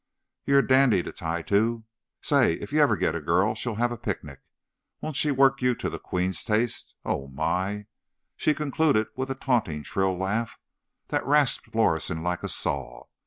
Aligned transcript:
You're 0.45 0.57
a 0.65 0.67
dandy 0.67 1.03
to 1.03 1.11
tie 1.11 1.43
to. 1.43 1.83
Say, 2.23 2.53
if 2.55 2.73
you 2.73 2.81
ever 2.81 2.97
get 2.97 3.13
a 3.13 3.21
girl, 3.21 3.53
she'll 3.53 3.75
have 3.75 3.91
a 3.91 3.99
picnic. 3.99 4.41
Won't 4.99 5.15
she 5.15 5.29
work 5.29 5.61
you 5.61 5.75
to 5.75 5.91
the 5.91 5.99
queen's 5.99 6.43
taste! 6.43 6.95
Oh, 7.05 7.27
my!" 7.27 7.85
She 8.35 8.55
concluded 8.55 9.09
with 9.15 9.29
a 9.29 9.35
taunting, 9.35 9.83
shrill 9.83 10.17
laugh 10.17 10.57
that 11.09 11.23
rasped 11.23 11.75
Lorison 11.75 12.23
like 12.23 12.41
a 12.41 12.49
saw. 12.49 13.03